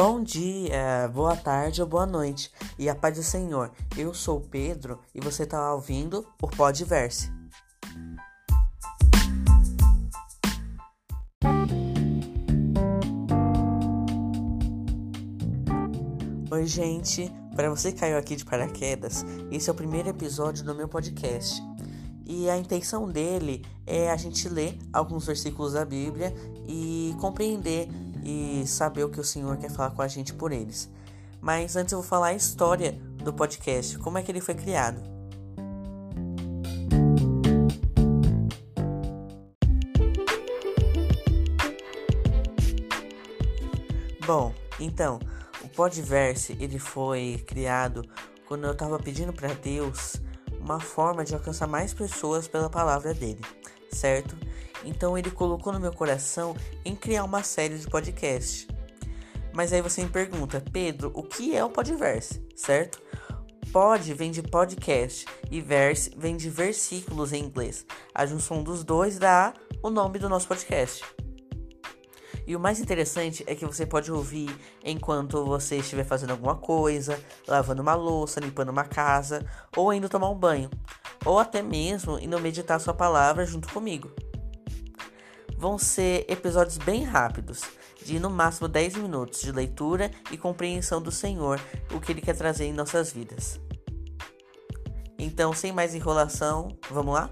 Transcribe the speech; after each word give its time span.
Bom 0.00 0.22
dia, 0.22 1.10
boa 1.12 1.34
tarde 1.34 1.82
ou 1.82 1.88
boa 1.88 2.06
noite 2.06 2.52
e 2.78 2.88
a 2.88 2.94
paz 2.94 3.16
do 3.16 3.22
Senhor. 3.24 3.72
Eu 3.96 4.14
sou 4.14 4.40
Pedro 4.40 5.00
e 5.12 5.20
você 5.20 5.42
está 5.42 5.74
ouvindo 5.74 6.24
o 6.40 6.46
Podverse. 6.46 7.32
Oi, 16.48 16.64
gente. 16.64 17.28
Para 17.56 17.68
você 17.68 17.90
que 17.90 17.98
caiu 17.98 18.18
aqui 18.18 18.36
de 18.36 18.44
paraquedas, 18.44 19.26
esse 19.50 19.68
é 19.68 19.72
o 19.72 19.74
primeiro 19.74 20.10
episódio 20.10 20.64
do 20.64 20.76
meu 20.76 20.86
podcast. 20.86 21.60
E 22.24 22.48
a 22.48 22.56
intenção 22.56 23.08
dele 23.08 23.64
é 23.84 24.12
a 24.12 24.16
gente 24.16 24.48
ler 24.48 24.78
alguns 24.92 25.26
versículos 25.26 25.72
da 25.72 25.84
Bíblia 25.84 26.32
e 26.68 27.16
compreender 27.18 27.88
e 28.28 28.66
saber 28.66 29.04
o 29.04 29.08
que 29.08 29.18
o 29.18 29.24
Senhor 29.24 29.56
quer 29.56 29.70
falar 29.70 29.90
com 29.92 30.02
a 30.02 30.08
gente 30.08 30.34
por 30.34 30.52
eles. 30.52 30.90
Mas 31.40 31.76
antes 31.76 31.92
eu 31.92 32.00
vou 32.00 32.06
falar 32.06 32.28
a 32.28 32.34
história 32.34 32.92
do 33.24 33.32
podcast, 33.32 33.98
como 33.98 34.18
é 34.18 34.22
que 34.22 34.30
ele 34.30 34.40
foi 34.40 34.54
criado. 34.54 35.00
Bom, 44.26 44.52
então, 44.78 45.18
o 45.64 45.68
Podverse 45.70 46.54
ele 46.60 46.78
foi 46.78 47.42
criado 47.46 48.02
quando 48.46 48.66
eu 48.66 48.72
estava 48.72 48.98
pedindo 48.98 49.32
para 49.32 49.54
Deus 49.54 50.16
uma 50.60 50.80
forma 50.80 51.24
de 51.24 51.34
alcançar 51.34 51.66
mais 51.66 51.94
pessoas 51.94 52.46
pela 52.46 52.68
palavra 52.68 53.14
dele, 53.14 53.40
certo? 53.90 54.36
Então 54.84 55.16
ele 55.16 55.30
colocou 55.30 55.72
no 55.72 55.80
meu 55.80 55.92
coração 55.92 56.56
em 56.84 56.94
criar 56.94 57.24
uma 57.24 57.42
série 57.42 57.78
de 57.78 57.86
podcast. 57.86 58.68
Mas 59.52 59.72
aí 59.72 59.82
você 59.82 60.02
me 60.02 60.08
pergunta, 60.08 60.62
Pedro, 60.72 61.10
o 61.14 61.22
que 61.22 61.56
é 61.56 61.64
o 61.64 61.70
Podverse, 61.70 62.42
certo? 62.54 63.02
Pod 63.72 64.14
vem 64.14 64.30
de 64.30 64.42
podcast 64.42 65.26
e 65.50 65.60
verse 65.60 66.10
vem 66.16 66.36
de 66.36 66.48
versículos 66.48 67.32
em 67.32 67.44
inglês. 67.44 67.84
A 68.14 68.24
junção 68.24 68.62
dos 68.62 68.84
dois 68.84 69.18
dá 69.18 69.52
o 69.82 69.90
nome 69.90 70.18
do 70.18 70.28
nosso 70.28 70.48
podcast. 70.48 71.04
E 72.46 72.56
o 72.56 72.60
mais 72.60 72.80
interessante 72.80 73.44
é 73.46 73.54
que 73.54 73.66
você 73.66 73.84
pode 73.84 74.10
ouvir 74.10 74.48
enquanto 74.82 75.44
você 75.44 75.76
estiver 75.76 76.04
fazendo 76.04 76.30
alguma 76.30 76.54
coisa, 76.54 77.22
lavando 77.46 77.82
uma 77.82 77.94
louça, 77.94 78.40
limpando 78.40 78.70
uma 78.70 78.84
casa, 78.84 79.44
ou 79.76 79.92
indo 79.92 80.08
tomar 80.08 80.30
um 80.30 80.38
banho, 80.38 80.70
ou 81.26 81.38
até 81.38 81.60
mesmo 81.60 82.18
indo 82.18 82.40
meditar 82.40 82.80
sua 82.80 82.94
palavra 82.94 83.44
junto 83.44 83.68
comigo. 83.70 84.10
Vão 85.58 85.76
ser 85.76 86.24
episódios 86.28 86.78
bem 86.78 87.02
rápidos, 87.02 87.62
de 88.04 88.20
no 88.20 88.30
máximo 88.30 88.68
10 88.68 88.94
minutos 88.98 89.40
de 89.40 89.50
leitura 89.50 90.08
e 90.30 90.38
compreensão 90.38 91.02
do 91.02 91.10
Senhor, 91.10 91.60
o 91.92 92.00
que 92.00 92.12
Ele 92.12 92.20
quer 92.20 92.36
trazer 92.36 92.66
em 92.66 92.72
nossas 92.72 93.12
vidas. 93.12 93.60
Então, 95.18 95.52
sem 95.52 95.72
mais 95.72 95.96
enrolação, 95.96 96.78
vamos 96.88 97.12
lá? 97.12 97.28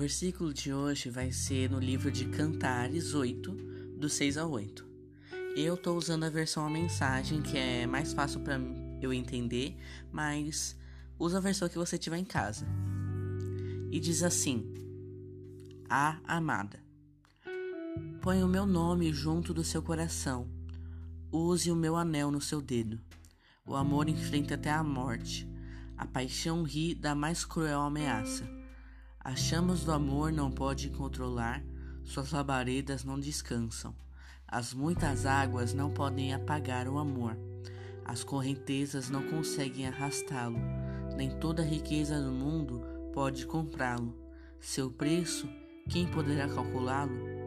Versículo 0.00 0.54
de 0.54 0.72
hoje 0.72 1.10
vai 1.10 1.30
ser 1.30 1.70
no 1.70 1.78
livro 1.78 2.10
de 2.10 2.24
Cantares 2.24 3.12
8, 3.12 3.52
do 3.98 4.08
6 4.08 4.38
ao 4.38 4.50
8. 4.50 4.82
Eu 5.54 5.74
estou 5.74 5.94
usando 5.94 6.24
a 6.24 6.30
versão 6.30 6.64
a 6.64 6.70
mensagem, 6.70 7.42
que 7.42 7.58
é 7.58 7.86
mais 7.86 8.14
fácil 8.14 8.40
para 8.40 8.58
eu 9.02 9.12
entender, 9.12 9.76
mas 10.10 10.74
usa 11.18 11.36
a 11.36 11.40
versão 11.40 11.68
que 11.68 11.76
você 11.76 11.98
tiver 11.98 12.16
em 12.16 12.24
casa. 12.24 12.66
E 13.90 14.00
diz 14.00 14.22
assim: 14.22 14.72
A 15.86 16.18
amada. 16.24 16.82
Põe 18.22 18.42
o 18.42 18.48
meu 18.48 18.64
nome 18.64 19.12
junto 19.12 19.52
do 19.52 19.62
seu 19.62 19.82
coração. 19.82 20.48
Use 21.30 21.70
o 21.70 21.76
meu 21.76 21.94
anel 21.94 22.30
no 22.30 22.40
seu 22.40 22.62
dedo. 22.62 22.98
O 23.66 23.76
amor 23.76 24.08
enfrenta 24.08 24.54
até 24.54 24.70
a 24.70 24.82
morte. 24.82 25.46
A 25.94 26.06
paixão 26.06 26.62
ri 26.62 26.94
da 26.94 27.14
mais 27.14 27.44
cruel 27.44 27.82
ameaça. 27.82 28.59
As 29.22 29.38
chamas 29.38 29.84
do 29.84 29.92
amor 29.92 30.32
não 30.32 30.50
pode 30.50 30.88
controlar, 30.88 31.62
suas 32.02 32.32
labaredas 32.32 33.04
não 33.04 33.20
descansam. 33.20 33.94
As 34.48 34.72
muitas 34.72 35.26
águas 35.26 35.74
não 35.74 35.90
podem 35.90 36.32
apagar 36.32 36.88
o 36.88 36.98
amor. 36.98 37.36
As 38.02 38.24
correntezas 38.24 39.10
não 39.10 39.22
conseguem 39.28 39.86
arrastá-lo. 39.86 40.58
Nem 41.16 41.30
toda 41.38 41.62
a 41.62 41.66
riqueza 41.66 42.18
do 42.18 42.32
mundo 42.32 42.82
pode 43.12 43.46
comprá-lo. 43.46 44.16
Seu 44.58 44.90
preço, 44.90 45.46
quem 45.88 46.06
poderá 46.06 46.48
calculá-lo? 46.48 47.39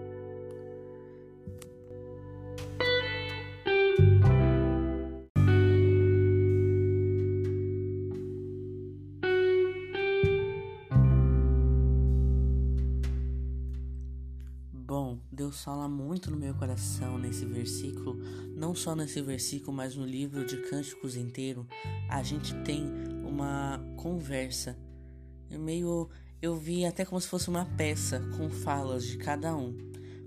Bom, 15.13 15.19
Deus 15.31 15.63
fala 15.63 15.87
muito 15.87 16.31
no 16.31 16.37
meu 16.37 16.55
coração 16.55 17.19
nesse 17.19 17.45
versículo, 17.45 18.15
não 18.55 18.73
só 18.73 18.95
nesse 18.95 19.21
versículo, 19.21 19.71
mas 19.71 19.95
no 19.95 20.03
livro 20.03 20.43
de 20.43 20.57
Cânticos 20.57 21.15
inteiro. 21.15 21.67
A 22.09 22.23
gente 22.23 22.55
tem 22.63 22.83
uma 23.23 23.79
conversa, 23.95 24.75
meio 25.51 26.09
eu 26.41 26.55
vi 26.55 26.83
até 26.83 27.05
como 27.05 27.21
se 27.21 27.27
fosse 27.27 27.47
uma 27.47 27.63
peça 27.63 28.21
com 28.35 28.49
falas 28.49 29.05
de 29.05 29.17
cada 29.17 29.55
um, 29.55 29.77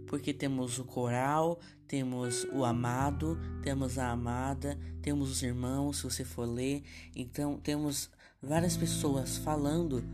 porque 0.06 0.32
temos 0.32 0.78
o 0.78 0.84
coral, 0.84 1.58
temos 1.88 2.44
o 2.52 2.64
amado, 2.64 3.36
temos 3.64 3.98
a 3.98 4.10
amada, 4.10 4.78
temos 5.02 5.32
os 5.32 5.42
irmãos, 5.42 5.96
se 5.96 6.04
você 6.04 6.24
for 6.24 6.46
ler, 6.46 6.84
então 7.12 7.58
temos 7.58 8.08
várias 8.40 8.76
pessoas 8.76 9.36
falando 9.36 10.04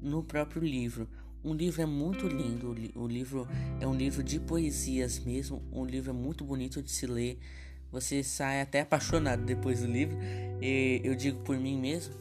no 0.00 0.22
próprio 0.22 0.62
livro. 0.62 1.08
Um 1.44 1.54
livro 1.54 1.82
é 1.82 1.86
muito 1.86 2.28
lindo, 2.28 2.74
o 2.94 3.06
livro 3.06 3.48
é 3.80 3.86
um 3.86 3.94
livro 3.94 4.22
de 4.22 4.38
poesias 4.38 5.18
mesmo, 5.18 5.60
um 5.72 5.84
livro 5.84 6.14
muito 6.14 6.44
bonito 6.44 6.80
de 6.80 6.90
se 6.90 7.04
ler. 7.04 7.36
Você 7.90 8.22
sai 8.22 8.60
até 8.60 8.82
apaixonado 8.82 9.44
depois 9.44 9.80
do 9.80 9.86
livro. 9.86 10.16
E 10.60 11.00
eu 11.02 11.16
digo 11.16 11.40
por 11.40 11.56
mim 11.58 11.78
mesmo 11.78 12.14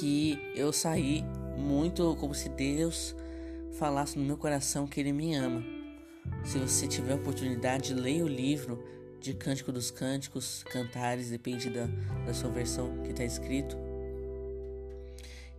que 0.00 0.38
eu 0.54 0.72
saí 0.72 1.22
muito 1.58 2.16
como 2.16 2.34
se 2.34 2.48
Deus 2.48 3.14
falasse 3.72 4.18
no 4.18 4.24
meu 4.24 4.38
coração 4.38 4.86
que 4.86 4.98
Ele 5.00 5.12
me 5.12 5.34
ama. 5.34 5.62
Se 6.44 6.58
você 6.58 6.86
tiver 6.86 7.14
oportunidade, 7.14 7.92
leia 7.92 8.24
o 8.24 8.28
livro 8.28 8.82
de 9.20 9.34
Cântico 9.34 9.70
dos 9.70 9.90
Cânticos, 9.90 10.64
Cantares, 10.64 11.30
depende 11.30 11.68
da, 11.68 11.86
da 12.24 12.32
sua 12.32 12.50
versão 12.50 13.02
que 13.02 13.10
está 13.10 13.24
escrito 13.24 13.87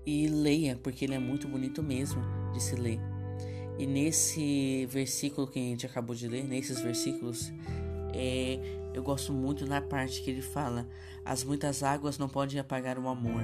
e 0.09 0.27
leia, 0.27 0.75
porque 0.81 1.05
ele 1.05 1.13
é 1.13 1.19
muito 1.19 1.47
bonito 1.47 1.83
mesmo 1.83 2.21
de 2.51 2.61
se 2.61 2.75
ler. 2.75 2.99
E 3.77 3.85
nesse 3.85 4.87
versículo 4.87 5.47
que 5.47 5.59
a 5.59 5.61
gente 5.61 5.85
acabou 5.85 6.15
de 6.15 6.27
ler, 6.27 6.43
nesses 6.43 6.81
versículos, 6.81 7.51
é, 8.13 8.59
eu 8.93 9.03
gosto 9.03 9.31
muito 9.31 9.65
na 9.65 9.81
parte 9.81 10.21
que 10.21 10.31
ele 10.31 10.41
fala: 10.41 10.87
as 11.23 11.43
muitas 11.43 11.83
águas 11.83 12.17
não 12.17 12.27
podem 12.27 12.59
apagar 12.59 12.97
o 12.97 13.07
amor, 13.07 13.41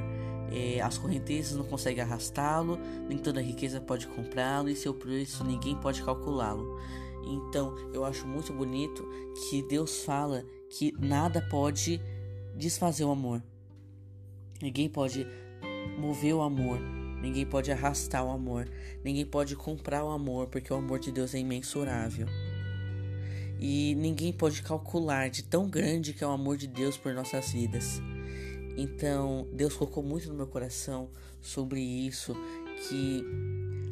é, 0.51 0.81
as 0.81 0.97
correntezas 0.97 1.55
não 1.55 1.63
conseguem 1.63 2.03
arrastá-lo, 2.03 2.79
nem 3.07 3.17
toda 3.17 3.41
riqueza 3.41 3.79
pode 3.79 4.07
comprá-lo, 4.07 4.67
e 4.67 4.75
seu 4.75 4.93
preço 4.93 5.43
ninguém 5.43 5.75
pode 5.75 6.03
calculá-lo. 6.03 6.79
Então 7.23 7.75
eu 7.93 8.03
acho 8.03 8.27
muito 8.27 8.51
bonito 8.51 9.07
que 9.49 9.61
Deus 9.63 10.03
fala 10.03 10.43
que 10.69 10.91
nada 10.99 11.41
pode 11.41 12.01
desfazer 12.55 13.05
o 13.05 13.11
amor. 13.11 13.41
Ninguém 14.61 14.89
pode 14.89 15.27
mover 15.97 16.33
o 16.33 16.41
amor. 16.41 16.79
Ninguém 17.21 17.45
pode 17.45 17.71
arrastar 17.71 18.23
o 18.25 18.31
amor. 18.31 18.69
Ninguém 19.03 19.25
pode 19.25 19.55
comprar 19.55 20.03
o 20.03 20.09
amor, 20.09 20.47
porque 20.47 20.71
o 20.71 20.77
amor 20.77 20.99
de 20.99 21.11
Deus 21.11 21.33
é 21.33 21.39
imensurável. 21.39 22.27
E 23.59 23.95
ninguém 23.95 24.33
pode 24.33 24.61
calcular 24.61 25.29
de 25.29 25.43
tão 25.43 25.69
grande 25.69 26.13
que 26.13 26.23
é 26.23 26.27
o 26.27 26.31
amor 26.31 26.57
de 26.57 26.67
Deus 26.67 26.97
por 26.97 27.13
nossas 27.13 27.51
vidas. 27.51 28.01
Então, 28.77 29.47
Deus 29.53 29.73
colocou 29.73 30.03
muito 30.03 30.27
no 30.27 30.35
meu 30.35 30.47
coração 30.47 31.09
sobre 31.41 31.79
isso, 31.79 32.35
que 32.87 33.23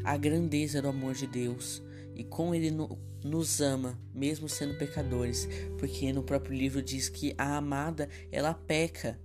a 0.04 0.18
grandeza 0.18 0.82
do 0.82 0.90
amor 0.90 1.14
de 1.14 1.26
Deus 1.26 1.82
e 2.16 2.24
como 2.24 2.54
ele 2.54 2.70
no, 2.70 3.00
nos 3.24 3.62
ama, 3.62 3.98
mesmo 4.14 4.50
sendo 4.50 4.78
pecadores, 4.78 5.48
porque 5.80 6.12
no 6.12 6.24
próprio 6.24 6.56
livro 6.56 6.82
diz 6.82 7.08
que 7.10 7.34
a 7.38 7.56
amada 7.56 8.10
ela 8.32 8.54
peca, 8.54 9.20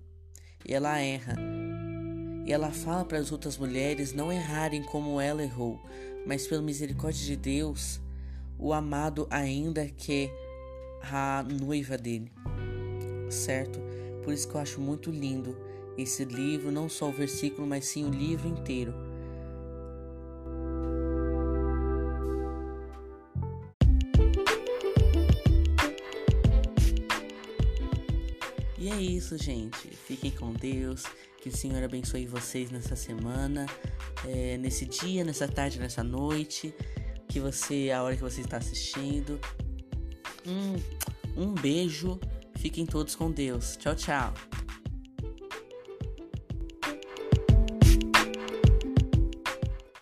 ela 0.67 0.99
erra, 1.01 1.37
E 2.49 2.53
ela 2.53 2.71
fala 2.71 3.05
para 3.05 3.19
as 3.19 3.31
outras 3.31 3.59
mulheres 3.59 4.15
não 4.15 4.33
errarem 4.33 4.83
como 4.83 5.21
ela 5.21 5.43
errou, 5.43 5.79
mas 6.25 6.47
pela 6.47 6.62
misericórdia 6.62 7.27
de 7.27 7.37
Deus, 7.37 8.00
o 8.59 8.73
amado 8.73 9.27
ainda 9.29 9.87
quer 9.87 10.33
a 11.03 11.43
noiva 11.43 11.99
dele, 11.99 12.33
certo? 13.29 13.79
Por 14.25 14.33
isso 14.33 14.49
que 14.49 14.55
eu 14.55 14.62
acho 14.62 14.81
muito 14.81 15.11
lindo 15.11 15.59
esse 15.99 16.25
livro, 16.25 16.73
não 16.73 16.89
só 16.89 17.11
o 17.11 17.12
versículo, 17.12 17.67
mas 17.67 17.85
sim 17.85 18.06
o 18.06 18.09
livro 18.09 18.49
inteiro. 18.49 18.95
E 28.79 28.89
é 28.89 28.97
isso, 28.97 29.37
gente. 29.37 29.89
Fiquem 30.06 30.31
com 30.31 30.55
Deus. 30.55 31.05
Que 31.49 31.55
o 31.55 31.56
Senhor 31.56 31.83
abençoe 31.83 32.27
vocês 32.27 32.71
nessa 32.71 32.95
semana, 32.95 33.65
é, 34.27 34.59
nesse 34.59 34.85
dia, 34.85 35.25
nessa 35.25 35.49
tarde, 35.49 35.79
nessa 35.79 36.05
noite. 36.05 36.75
Que 37.27 37.41
você, 37.41 37.91
a 37.91 38.03
hora 38.03 38.15
que 38.15 38.21
você 38.21 38.43
está 38.43 38.59
assistindo. 38.59 39.41
Um, 40.47 41.43
um 41.43 41.55
beijo. 41.55 42.21
Fiquem 42.56 42.85
todos 42.85 43.17
com 43.17 43.31
Deus. 43.31 43.79
Tchau, 43.79 43.95
tchau. 43.95 44.48